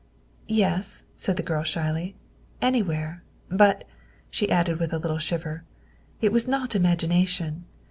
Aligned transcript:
"Yes," 0.47 1.03
said 1.15 1.37
the 1.37 1.43
girl 1.43 1.61
shyly," 1.61 2.15
anywhere. 2.59 3.21
But," 3.49 3.83
she 4.31 4.49
added 4.49 4.79
with 4.79 4.91
a 4.93 4.97
little 4.97 5.19
shiver," 5.19 5.63
it 6.23 6.31
was 6.31 6.47
not 6.47 6.73
imagination. 6.73 7.65